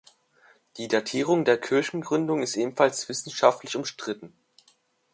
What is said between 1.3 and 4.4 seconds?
der Kirchengründung ist ebenfalls wissenschaftlich umstritten.